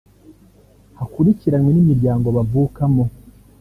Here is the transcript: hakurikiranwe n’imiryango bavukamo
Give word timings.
hakurikiranwe 0.99 1.69
n’imiryango 1.73 2.27
bavukamo 2.35 3.03